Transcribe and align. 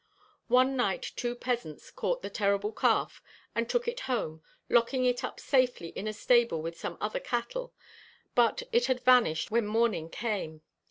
One 0.47 0.75
night 0.75 1.03
two 1.15 1.35
peasants 1.35 1.91
caught 1.91 2.23
the 2.23 2.29
terrible 2.31 2.71
calf 2.71 3.21
and 3.53 3.69
took 3.69 3.87
it 3.87 3.99
home, 4.09 4.41
locking 4.67 5.05
it 5.05 5.23
up 5.23 5.39
safely 5.39 5.89
in 5.89 6.07
a 6.07 6.11
stable 6.11 6.59
with 6.63 6.75
some 6.75 6.97
other 6.99 7.19
cattle, 7.19 7.71
but 8.33 8.63
it 8.71 8.87
had 8.87 9.01
vanished 9.05 9.51
when 9.51 9.67
morning 9.67 10.09
came. 10.09 10.63